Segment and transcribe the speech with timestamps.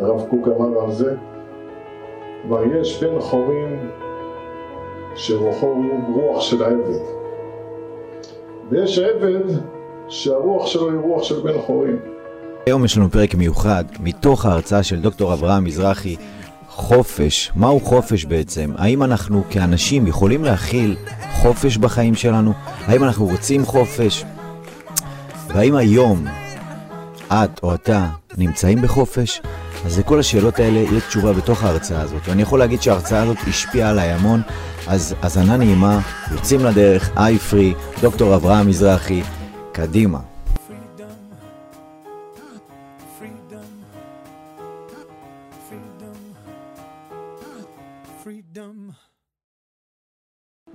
[0.00, 1.14] הרב קוק אמר על זה,
[2.42, 3.90] כלומר יש בן חורין
[5.16, 7.04] שרוחו הוא רוח של העבד
[8.70, 9.54] ויש עבד
[10.08, 11.98] שהרוח שלו היא רוח של בן חורין
[12.66, 16.16] היום יש לנו פרק מיוחד מתוך ההרצאה של דוקטור אברהם מזרחי
[16.68, 18.70] חופש, מהו חופש בעצם?
[18.76, 20.96] האם אנחנו כאנשים יכולים להכיל
[21.32, 22.52] חופש בחיים שלנו?
[22.86, 24.24] האם אנחנו רוצים חופש?
[25.48, 26.24] והאם היום
[27.28, 28.06] את או אתה
[28.38, 29.40] נמצאים בחופש?
[29.86, 32.22] אז לכל השאלות האלה יש תשובה בתוך ההרצאה הזאת.
[32.28, 34.40] ואני יכול להגיד שההרצאה הזאת השפיעה עליי המון,
[34.88, 36.00] אז האזנה נעימה,
[36.32, 39.22] יוצאים לדרך, איי פרי, דוקטור אברהם מזרחי,
[39.72, 40.18] קדימה.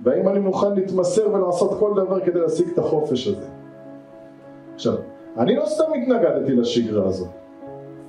[0.04, 3.46] והאם אני מוכן להתמסר ולעשות כל דבר כדי להשיג את החופש הזה.
[4.74, 4.94] עכשיו,
[5.38, 7.39] אני לא סתם התנגדתי לשגרה הזאת.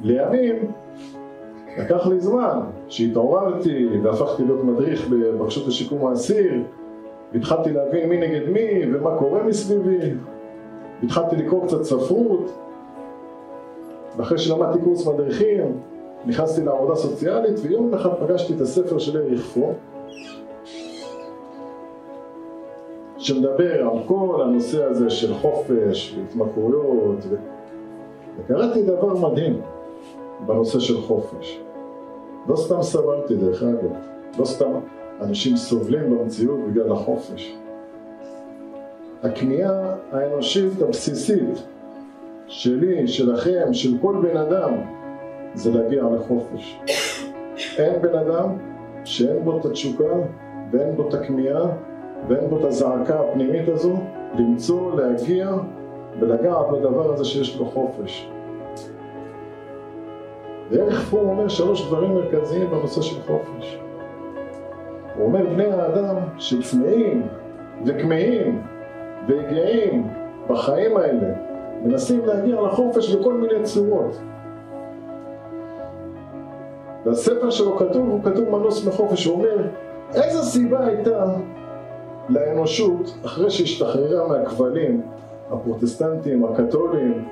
[0.04, 0.72] לימים,
[1.78, 6.54] לקח לי זמן שהתעוררתי והפכתי להיות מדריך בבקשות לשיקום האסיר
[7.34, 10.14] והתחלתי להבין מי נגד מי ומה קורה מסביבי
[11.04, 12.52] התחלתי לקרוא קצת ספרות
[14.18, 15.78] ואחרי שלמדתי קורס מדריכים
[16.26, 19.74] נכנסתי לעבודה סוציאלית ויום אחד פגשתי את הספר של אריך פור
[23.18, 27.36] שמדבר על כל הנושא הזה של חופש והתמכרויות ו...
[28.38, 29.62] וקראתי דבר מדהים
[30.46, 31.62] בנושא של חופש.
[32.48, 33.92] לא סתם סבלתי דרך אגב,
[34.40, 34.72] לא סתם
[35.22, 37.58] אנשים סובלים במציאות בגלל החופש.
[39.24, 41.64] הכמיהה האנושית הבסיסית
[42.48, 44.74] שלי, שלכם, של כל בן אדם,
[45.54, 46.80] זה להגיע לחופש.
[47.78, 48.58] אין בן אדם
[49.04, 50.14] שאין בו את התשוקה
[50.72, 51.72] ואין בו את הכמיהה
[52.28, 53.98] ואין בו את הזעקה הפנימית הזו
[54.40, 55.52] למצוא, להגיע
[56.20, 58.30] ולגעת בדבר הזה שיש לו חופש.
[60.72, 63.80] וערך הוא אומר שלוש דברים מרכזיים בנושא של חופש.
[65.16, 67.28] הוא אומר בני האדם שצמאים
[67.86, 68.62] וכמהים
[69.28, 70.08] וגאים
[70.48, 71.34] בחיים האלה
[71.84, 74.18] מנסים להגיע לחופש בכל מיני צורות.
[77.06, 79.68] והספר שלו כתוב, הוא כתוב מנוס מחופש, הוא אומר
[80.14, 81.26] איזה סיבה הייתה
[82.30, 85.02] לאנושות אחרי שהשתחררה מהכבלים
[85.52, 87.26] הפרוטסטנטים, הקתולים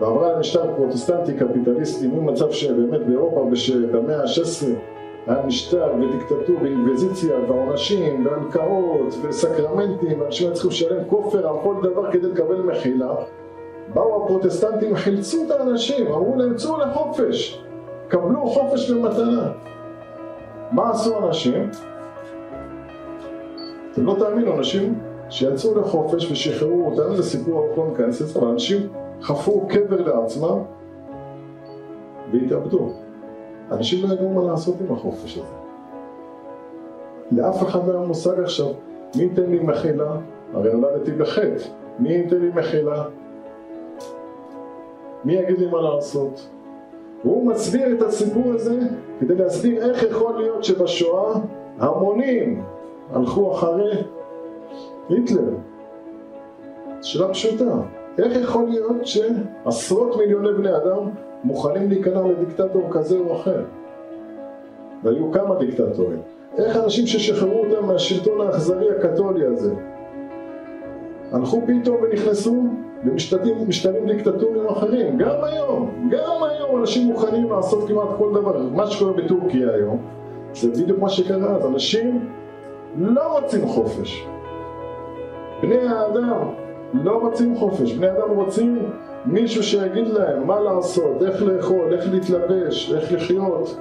[0.00, 3.50] ועברה למשטר פרוטסטנטי קפיטליסטי ממצב שבאמת באירופה
[3.92, 4.66] במאה ה-16
[5.26, 12.12] היה משטר ודיקטטור ואינקוויזיציה ועונשים והלקאות וסקרמנטים ואנשים היו צריכים לשלם כופר על כל דבר
[12.12, 13.14] כדי לקבל מחילה
[13.94, 17.64] באו הפרוטסטנטים, חילצו את האנשים, אמרו להם צאו לחופש
[18.08, 19.52] קבלו חופש במתנה
[20.72, 21.70] מה עשו אנשים?
[23.92, 24.98] אתם לא תאמינו, אנשים
[25.30, 27.74] שיצאו לחופש ושחררו אותנו, זה סיפור
[28.08, 28.88] לזה, אבל אנשים
[29.22, 30.58] חפרו קבר לעצמם
[32.32, 32.92] והתאבדו.
[33.70, 35.54] אנשים לא ידעו מה לעשות עם החופש הזה.
[37.32, 38.68] לאף אחד לא היה מושג עכשיו,
[39.16, 40.16] מי ייתן לי מחילה?
[40.54, 41.68] הרי נולדתי בחטא,
[41.98, 43.04] מי ייתן לי מחילה?
[45.24, 46.48] מי יגיד לי מה לעשות?
[47.24, 48.78] והוא מסביר את הסיפור הזה
[49.20, 51.34] כדי להסביר איך יכול להיות שבשואה
[51.78, 52.62] המונים
[53.12, 54.02] הלכו אחרי
[55.08, 55.54] היטלר.
[57.02, 57.80] שאלה פשוטה,
[58.18, 61.10] איך יכול להיות שעשרות מיליוני בני אדם
[61.44, 63.64] מוכנים להיכנע לדיקטטור כזה או אחר?
[65.02, 66.22] והיו כמה דיקטטורים.
[66.58, 69.74] איך אנשים ששחררו אותם מהשלטון האכזרי הקתולי הזה
[71.32, 72.64] הלכו פתאום ונכנסו
[73.04, 79.12] למשטרים דיקטטוריים אחרים, גם היום, גם היום אנשים מוכנים לעשות כמעט כל דבר, מה שקורה
[79.12, 79.98] בטורקיה היום
[80.54, 82.30] זה בדיוק מה שקרה אז, אנשים
[82.96, 84.26] לא רוצים חופש.
[85.62, 88.78] בני האדם לא רוצים חופש, בני אדם רוצים
[89.26, 93.76] מישהו שיגיד להם מה לעשות, איך לאכול, איך להתלבש, איך לחיות.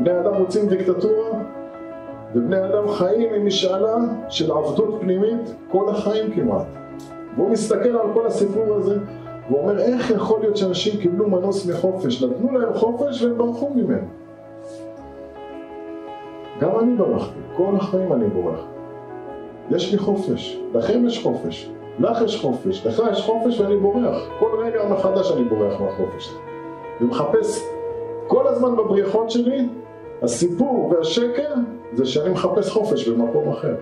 [0.00, 1.42] בני אדם רוצים דיקטטורה,
[2.34, 3.96] ובני אדם חיים עם משאלה
[4.28, 6.66] של עבדות פנימית כל החיים כמעט.
[7.36, 8.96] והוא מסתכל על כל הסיפור הזה,
[9.48, 14.06] והוא אומר איך יכול להיות שאנשים קיבלו מנוס מחופש, נתנו להם חופש והם ברחו ממנו.
[16.60, 18.60] גם אני ברחתי, כל החיים אני בורח.
[19.70, 24.28] יש לי חופש, לכם יש חופש, לך יש חופש, לך יש חופש ואני בורח.
[24.38, 26.34] כל רגע מחדש אני בורח מהחופש.
[27.00, 27.62] ומחפש
[28.26, 29.68] כל הזמן בבריחות שלי,
[30.22, 31.54] הסיפור והשקר
[31.92, 33.74] זה שאני מחפש חופש במקום אחר.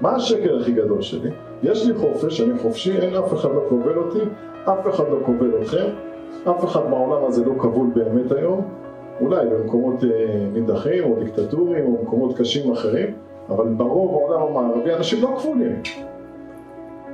[0.00, 1.30] מה השקר הכי גדול שלי?
[1.62, 4.18] יש לי חופש, אני חופשי, אין אף אחד לא כובל אותי,
[4.64, 5.86] אף אחד לא כובל אתכם,
[6.50, 8.68] אף אחד בעולם הזה לא כבול באמת היום,
[9.20, 10.08] אולי במקומות אה,
[10.52, 13.14] נידחים או דיקטטוריים או במקומות קשים אחרים,
[13.48, 15.82] אבל ברוב העולם המערבי אנשים לא כבולים.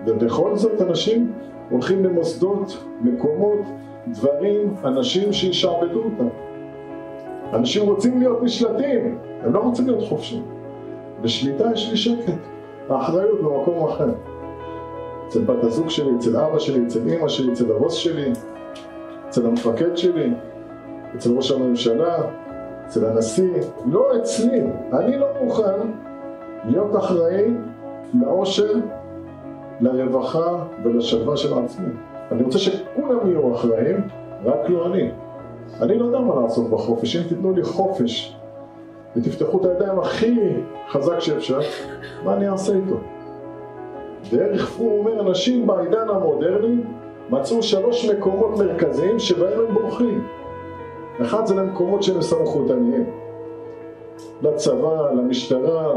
[0.08, 1.32] ובכל זאת אנשים
[1.70, 3.60] הולכים למוסדות, מקומות,
[4.08, 6.28] דברים, אנשים שישעבדו אותם.
[7.52, 10.42] אנשים רוצים להיות נשלטים, הם לא רוצים להיות חופשיים.
[11.22, 12.32] בשליטה יש לי שקט,
[12.88, 14.10] האחריות במקום אחר.
[15.28, 18.32] אצל בת הזוג שלי, אצל אבא שלי, אצל אמא שלי, אצל הבוס שלי,
[19.28, 20.32] אצל המפקד שלי,
[21.16, 22.16] אצל ראש הממשלה,
[22.86, 24.60] אצל הנשיא, לא אצלי.
[24.92, 25.78] אני לא מוכן
[26.64, 27.54] להיות אחראי
[28.14, 28.74] לאושר,
[29.80, 31.92] לרווחה ולשלווה של עצמי.
[32.32, 34.08] אני רוצה שכולם יהיו אחראים,
[34.44, 35.10] רק לא אני.
[35.80, 38.36] אני לא יודע מה לעשות בחופש, אם תיתנו לי חופש
[39.16, 40.36] ותפתחו את הידיים הכי
[40.88, 41.60] חזק שאפשר,
[42.24, 42.96] מה אני אעשה איתו?
[44.30, 46.76] דרך פרום אומר, אנשים בעידן המודרני
[47.30, 50.26] מצאו שלוש מקומות מרכזיים שבהם הם בורחים.
[51.22, 53.04] אחד זה למקומות שהם סמכותניים,
[54.42, 55.94] לצבא, למשטרה,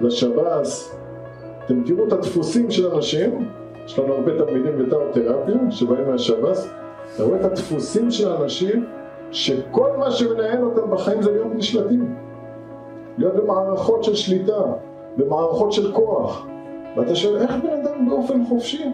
[0.00, 0.96] לשב"ס.
[1.66, 3.48] אתם תראו את הדפוסים של אנשים,
[3.86, 6.68] יש לנו הרבה תלמידים בתאותרפיה שבאים מהשב"ס,
[7.14, 8.86] אתה רואה את הדפוסים של האנשים
[9.30, 12.14] שכל מה שמנהל אותם בחיים זה להיות נשלטים.
[13.18, 14.62] להיות במערכות של שליטה,
[15.16, 16.46] במערכות של כוח.
[16.96, 18.84] ואתה שואל, איך בן אדם באופן חופשי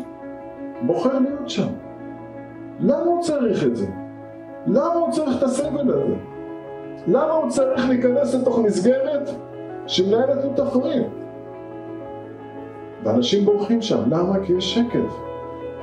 [0.86, 1.68] בוחר להיות שם?
[2.80, 3.86] למה הוא צריך את זה?
[4.66, 6.14] למה הוא צריך את הסבל הזה?
[7.06, 9.30] למה הוא צריך להיכנס לתוך מסגרת
[9.86, 11.21] שמנהלת לו את החיים?
[13.04, 14.46] ואנשים בורחים שם, למה?
[14.46, 15.12] כי יש שקט.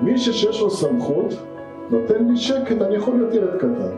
[0.01, 1.33] מי שיש לו סמכות,
[1.89, 3.95] נותן לי שקט, אני יכול להיות ילד קטן.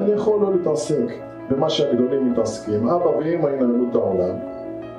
[0.00, 1.14] אני יכול לא להתעסק
[1.50, 4.36] במה שהגדולים מתעסקים, אבא ואמא ינהלו את העולם,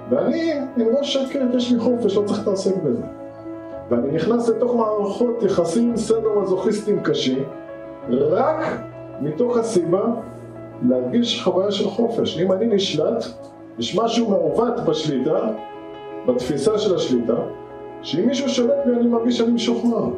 [0.09, 3.03] ואני עם ראש שקט, יש לי חופש, לא צריך להתעסק בזה.
[3.89, 7.43] ואני נכנס לתוך מערכות יחסים סדר מזוכיסטיים קשים,
[8.09, 8.65] רק
[9.21, 10.03] מתוך הסיבה
[10.89, 12.39] להרגיש חוויה של חופש.
[12.39, 13.23] אם אני נשלט,
[13.79, 15.49] יש משהו מעוות בשליטה,
[16.27, 17.37] בתפיסה של השליטה,
[18.01, 20.09] שאם מישהו שולט בי אני מרגיש שאני משוחרר.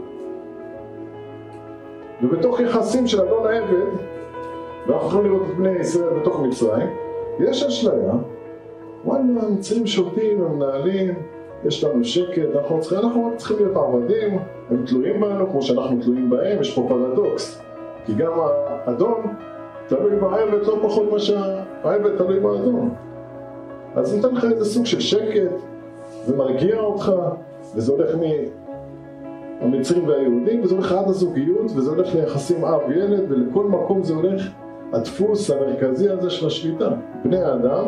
[2.21, 3.89] ובתוך יחסים של אדון העבד,
[4.87, 6.87] ואנחנו יכולים לראות את בני ישראל בתוך מצרים,
[7.39, 8.13] יש אשליה,
[9.05, 11.13] וואלה, המצרים שולטים, הם מנהלים,
[11.65, 14.39] יש לנו שקט, אנחנו צריכים, אנחנו צריכים להיות עבדים,
[14.69, 17.61] הם תלויים בנו כמו שאנחנו תלויים בהם, יש פה פרדוקס.
[18.05, 18.31] כי גם
[18.85, 19.21] האדון
[19.87, 22.93] תלוי בעבד לא פחות ממה שהעבד תלוי באדון.
[23.95, 25.51] אז נותן לך איזה סוג של שקט,
[26.27, 27.11] ומרגיע אותך,
[27.75, 28.15] וזה הולך
[29.61, 34.41] מהמצרים והיהודים, וזה הולך עד הזוגיות, וזה הולך ליחסים אב-ילד, ולכל מקום זה הולך
[34.93, 36.89] הדפוס המרכזי הזה של השליטה.
[37.23, 37.85] בני האדם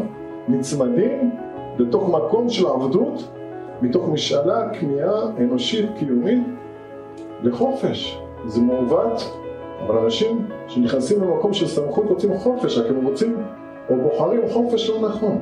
[0.47, 1.31] נצמדים
[1.77, 3.31] לתוך מקום של עבדות,
[3.81, 6.43] מתוך משאלה, כמיהה אנושית, קיומית,
[7.43, 8.19] לחופש.
[8.45, 9.39] זה מעוות,
[9.79, 13.37] אבל אנשים שנכנסים למקום של סמכות רוצים חופש, רק הם רוצים
[13.89, 15.41] או בוחרים חופש לא נכון.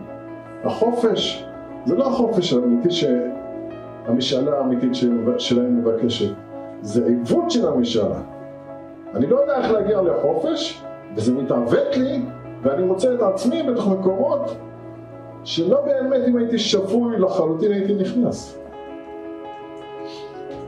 [0.63, 1.45] החופש
[1.87, 4.91] זה לא החופש האמיתי שהמשאלה האמיתית
[5.37, 6.33] שלהם מבקשת,
[6.81, 8.21] זה עיוות של המשאלה.
[9.15, 10.83] אני לא יודע איך להגיע לחופש,
[11.15, 12.21] וזה מתעוות לי,
[12.61, 14.55] ואני מוצא את עצמי בתוך מקומות
[15.43, 18.59] שלא באמת אם הייתי שפוי לחלוטין הייתי נכנס.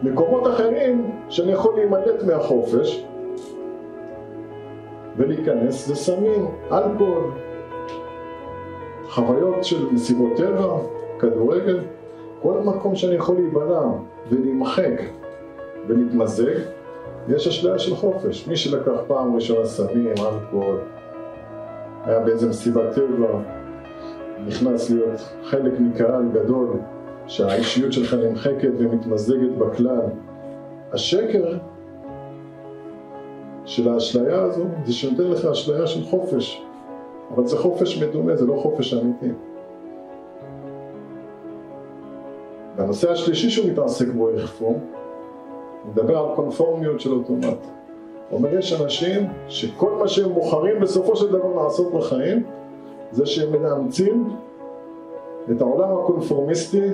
[0.04, 3.06] מקומות אחרים שאני יכול להימלט מהחופש
[5.18, 7.31] ולהיכנס זה סמים, אלכוהול,
[9.10, 11.80] חוויות של מסיבות טבע, כדורגל,
[12.42, 13.81] כל מקום שאני יכול להיבלע
[14.30, 15.01] ולהימחק
[15.88, 16.54] ולהתמזג,
[17.27, 18.48] יש אשליה של חופש.
[18.48, 20.79] מי שלקח פעם ראשונה סמים, אלכוהול,
[22.05, 23.39] היה באיזה מסיבת טבע,
[24.48, 26.70] נכנס להיות חלק מקהל גדול,
[27.27, 30.01] שהאישיות שלך נמחקת ומתמזגת בכלל.
[30.91, 31.58] השקר
[33.65, 36.63] של האשליה הזו זה שנותן לך אשליה של חופש,
[37.36, 39.29] אבל זה חופש מדומה, זה לא חופש אמיתי.
[42.79, 44.79] והנושא השלישי שהוא מתעסק בו איך הוא
[45.86, 47.57] מדבר על קונפורמיות של אוטומט.
[48.29, 52.43] הוא אומר, יש אנשים שכל מה שהם בוחרים בסופו של דבר לעשות בחיים,
[53.12, 54.29] זה שהם מאמצים
[55.51, 56.88] את העולם הקונפורמיסטי,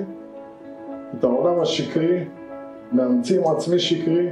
[1.20, 2.24] את העולם השקרי,
[2.92, 4.30] מאמצים עצמי שקרי,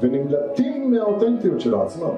[0.00, 2.14] ונמלטים מהאותנטיות של עצמם.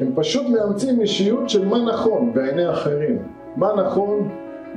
[0.00, 3.18] הם פשוט מאמצים אישיות של מה נכון בעיני אחרים,
[3.56, 4.28] מה נכון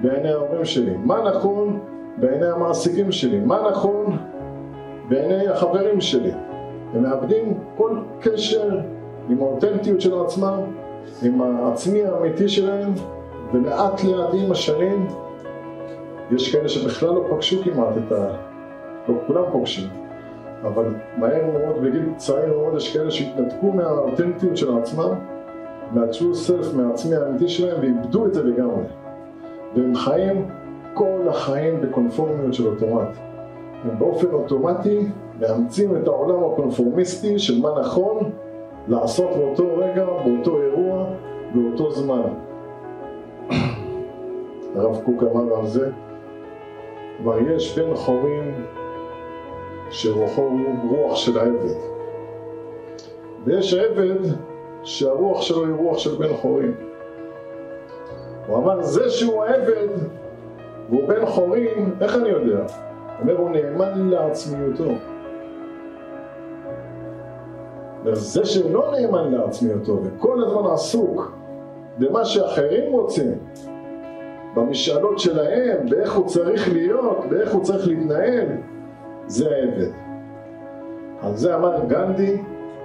[0.02, 1.80] בעיני ההורים שלי, מה נכון
[2.18, 4.18] בעיני המעסיקים שלי, מה נכון
[5.10, 6.32] בעיני החברים שלי.
[6.94, 8.80] הם מאבדים כל קשר
[9.30, 10.60] עם האותנטיות של עצמם,
[11.24, 12.94] עם העצמי האמיתי שלהם,
[13.54, 15.08] ולאט לאט עם השנים
[16.32, 18.28] יש כאלה שבכלל לא פגשו כמעט את ה...
[19.10, 19.90] לא כולם פוגשים,
[20.64, 20.86] אבל
[21.18, 25.14] מהר מאוד, בגיל צעיר מאוד, יש כאלה שהתנתקו מהאותנטיות של עצמם,
[25.92, 28.84] מה-true self, מהעצמי האמיתי שלהם, ואיבדו את זה לגמרי.
[29.76, 30.46] והם חיים
[30.94, 33.18] כל החיים בקונפורמיות של אוטומט.
[33.84, 35.08] הם באופן אוטומטי
[35.40, 38.32] מאמצים את העולם הקונפורמיסטי של מה נכון
[38.88, 41.06] לעשות באותו רגע, באותו אירוע,
[41.54, 42.22] באותו זמן.
[44.76, 45.92] הרב קוק אמר על זה,
[47.18, 48.54] כלומר יש בן חורים
[49.90, 51.76] שרוחו הוא רוח של עבד,
[53.46, 54.20] ויש עבד
[54.84, 56.95] שהרוח שלו היא רוח של בן חורים.
[58.48, 59.88] הוא אמר, זה שהוא עבד
[60.90, 62.58] והוא בן חורים, איך אני יודע?
[62.58, 62.68] הוא
[63.22, 64.92] אומר, הוא נאמן לעצמיותו.
[68.14, 71.38] זה שלא נאמן לעצמיותו וכל הזמן עסוק
[71.98, 73.32] במה שאחרים רוצים,
[74.56, 78.48] במשאלות שלהם, באיך הוא צריך להיות, באיך הוא צריך להתנהל,
[79.28, 79.92] זה העבד.
[81.22, 82.38] על זה אמר גנדי,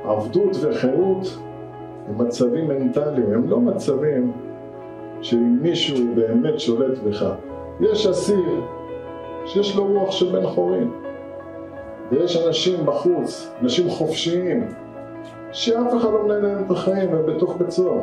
[0.04, 1.38] עבדות וחירות
[2.08, 4.32] הם מצבים מנטליים, הם לא מצבים
[5.22, 7.26] שאם מישהו באמת שולט בך.
[7.80, 8.60] יש אסיר
[9.46, 10.90] שיש לו רוח של בן חורין,
[12.10, 14.68] ויש אנשים בחוץ, אנשים חופשיים,
[15.52, 18.00] שאף אחד לא מנהל להם את החיים, הם בתוך בית סוהר.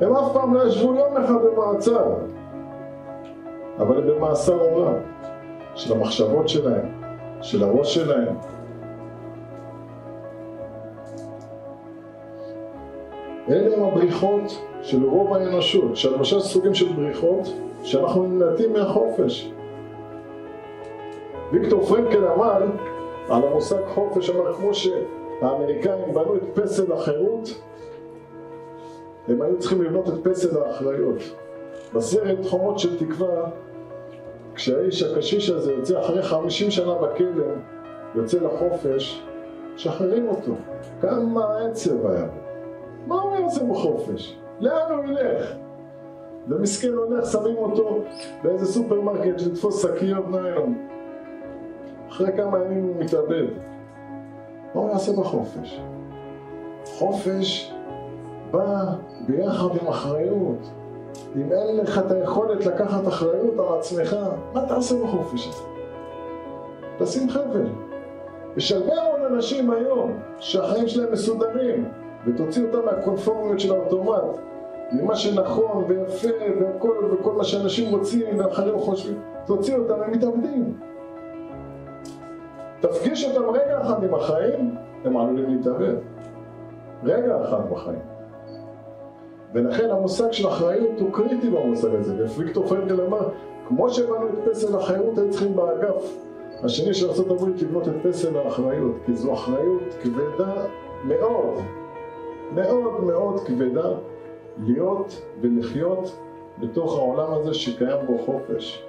[0.00, 2.14] הם אף פעם לא ישבו יום אחד במעצר,
[3.78, 4.94] אבל הם במאסר עולם,
[5.74, 6.86] של המחשבות שלהם,
[7.40, 8.34] של הראש שלהם.
[13.48, 17.48] אלה הם הבריחות של רוב האנושות, שלושה סוגים של בריחות
[17.82, 19.52] שאנחנו נמלטים מהחופש.
[21.52, 22.62] ויקטור פרנקל אמר
[23.28, 27.60] על המושג חופש, אמר כמו שהאמריקאים בנו את פסל החירות,
[29.28, 31.18] הם היו צריכים לבנות את פסל האחריות.
[31.94, 33.50] בסרט חומות של תקווה,
[34.54, 37.44] כשהאיש הקשיש הזה יוצא אחרי חמישים שנה בכלא,
[38.14, 39.22] יוצא לחופש,
[39.74, 40.52] משחררים אותו.
[41.00, 42.41] כמה עצב היה בו.
[43.06, 44.38] מה הוא יעשה בחופש?
[44.60, 45.54] לאן הוא ילך?
[46.48, 47.98] ומסכן הולך, שמים אותו
[48.42, 50.88] באיזה סופרמרקט לתפוס שקיות ניילון.
[52.08, 53.46] אחרי כמה ימים הוא מתאבד.
[54.74, 55.80] מה הוא יעשה בחופש?
[56.84, 57.72] חופש
[58.50, 58.84] בא
[59.28, 60.70] ביחד עם אחריות.
[61.36, 64.16] אם אין לך את היכולת לקחת אחריות על עצמך,
[64.52, 65.62] מה תעשה בחופש הזה?
[66.98, 67.66] תשים חבל.
[68.56, 71.88] יש הרבה מאוד אנשים היום שהחיים שלהם מסודרים,
[72.26, 74.22] ותוציא אותם מהקונפורמיות של האוטומט,
[74.92, 76.28] ממה שנכון ויפה
[76.60, 80.78] וכל, וכל מה שאנשים רוצים ואחרים חושבים, תוציא אותם, הם מתאבדים.
[82.80, 84.74] תפגיש אותם רגע אחד עם החיים,
[85.04, 85.94] הם עלולים להתאבד.
[87.04, 87.98] רגע אחד בחיים.
[89.54, 93.28] ולכן המושג של אחריות הוא קריטי במושג הזה, וויקטור פרנקל אמר,
[93.68, 96.16] כמו שבנו את פסל החירות, היו צריכים באגף
[96.62, 100.52] השני של ארה"ב לבנות את פסל האחריות, כי זו אחריות כבדה
[101.04, 101.54] מאוד,
[102.54, 103.88] מאוד מאוד כבדה
[104.58, 106.18] להיות ולחיות
[106.58, 108.84] בתוך העולם הזה שקיים בו חופש.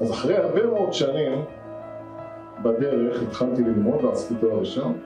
[0.00, 1.44] אז אחרי הרבה מאוד שנים
[2.62, 4.98] בדרך התחלתי ללמוד, ועשיתי תואר ראשון,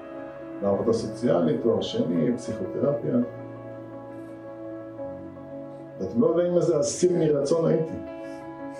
[0.63, 3.15] לעבודה סוציאלית, תואר שני, פסיכותרפיה.
[6.01, 7.95] ואתם לא יודעים איזה אסיר מרצון הייתי.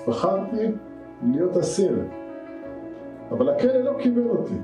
[0.09, 0.73] בחרתי
[1.33, 1.99] להיות אסיר,
[3.31, 4.55] אבל הכלא לא קיבל אותי.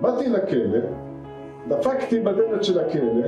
[0.00, 0.78] באתי לכלא,
[1.68, 3.26] דפקתי בדלת של הכלא,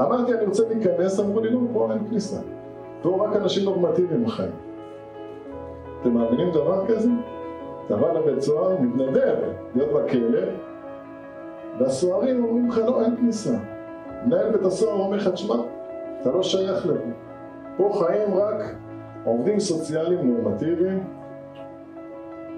[0.00, 2.40] אמרתי אני רוצה להיכנס, אמרו לי לא, פה אין כניסה.
[3.02, 4.52] פה רק אנשים נורמטיביים חיים.
[6.00, 7.08] אתם מאמינים דבר כזה?
[7.86, 9.36] אתה בא לבית סוהר, מתנדב
[9.74, 10.40] להיות בכלא,
[11.78, 13.56] והסוהרים אומרים לך לא, אין כניסה.
[14.26, 15.54] מנהל בית הסוהר אומר לך, תשמע,
[16.20, 17.10] אתה לא שייך לפה.
[17.76, 18.74] פה חיים רק
[19.24, 21.04] עובדים סוציאליים נורמטיביים,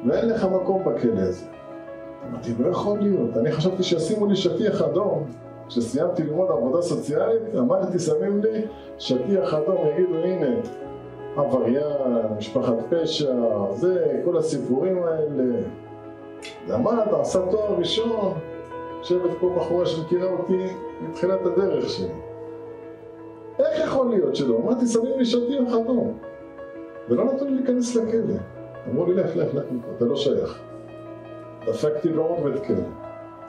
[0.07, 1.54] ואין לך מקום בכלא הזה.
[2.31, 3.37] אמרתי, לא יכול להיות.
[3.37, 5.25] אני חשבתי שישימו לי שטיח אדום.
[5.69, 8.65] כשסיימתי ללמוד עבודה סוציאלית, אמרתי, שמים לי
[8.99, 10.57] שטיח אדום, יגידו, הנה,
[11.37, 13.35] עבריין, משפחת פשע,
[13.75, 15.59] זה, כל הסיפורים האלה.
[16.69, 18.33] למד, עשה תואר ראשון,
[18.99, 20.67] יושבת פה בחורה שמכירה אותי
[21.01, 22.09] מתחילת הדרך שלי.
[23.59, 24.59] איך יכול להיות שלא?
[24.65, 26.19] אמרתי, שמים לי שטיח אדום.
[27.09, 28.35] ולא נתנו לי להיכנס לכלא.
[28.91, 29.65] אמרו לי, לך, לך, לך,
[29.97, 30.63] אתה לא שייך.
[31.67, 32.09] דפקתי
[32.45, 32.77] בית כלא.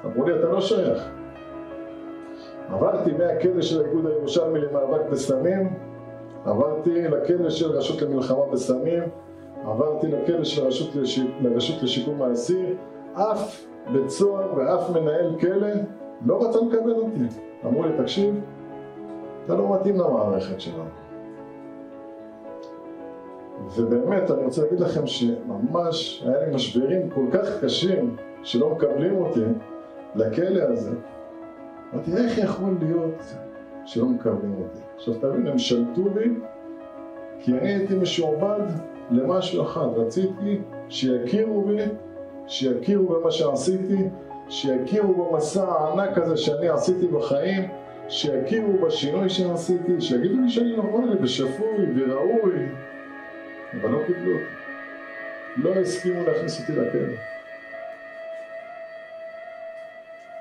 [0.05, 1.09] אמרו לי, אתה לא שייך.
[2.69, 5.73] עברתי מהכלא של האיגוד הירושלמי למאבק בסמים,
[6.45, 9.03] עברתי לכלא של רשות למלחמה בסמים,
[9.65, 11.19] עברתי לכלא של רשות, לש...
[11.41, 12.75] לרשות לשיקום האסיר,
[13.13, 15.67] אף בית סוהר ואף מנהל כלא
[16.25, 17.19] לא רצה לקבל אותי.
[17.65, 18.41] אמרו לי, תקשיב,
[19.45, 21.04] אתה לא מתאים למערכת שלנו.
[23.75, 29.39] ובאמת, אני רוצה להגיד לכם שממש היה לי משברים כל כך קשים שלא מקבלים אותי
[30.15, 30.91] לכלא הזה.
[31.93, 33.23] אמרתי, איך יכול להיות
[33.85, 34.79] שלא מקבלים אותי?
[34.95, 36.29] עכשיו תבין, הם שלטו לי
[37.39, 38.61] כי אני הייתי משועבד
[39.11, 41.77] למשהו אחד, רציתי שיכירו בי,
[42.47, 44.09] שיכירו במה שעשיתי,
[44.49, 47.63] שיכירו במסע הענק הזה שאני עשיתי בחיים,
[48.07, 52.69] שיכירו בשינוי שעשיתי, שיגידו לי שאני נורמלי ושפוי וראוי,
[53.81, 54.45] אבל לא קיבלו אותי.
[55.57, 57.13] לא הסכימו להכניס אותי לכלא.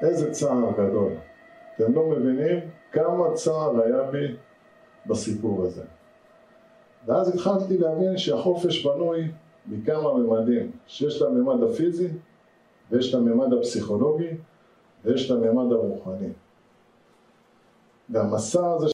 [0.02, 1.12] איזה צער גדול.
[1.76, 2.60] אתם לא מבינים
[2.92, 4.36] כמה צער היה בי
[5.06, 5.82] בסיפור הזה.
[7.06, 9.28] ואז התחלתי להבין שהחופש בנוי
[9.66, 12.08] מכמה ממדים, שיש את הממד הפיזי,
[12.90, 14.30] ויש את הממד הפסיכולוגי,
[15.04, 16.28] ויש את הממד הרוחני.
[18.10, 18.88] והמסע הזה